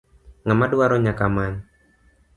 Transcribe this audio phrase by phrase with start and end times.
[0.45, 1.57] Ng'ama dwaro nyaka many.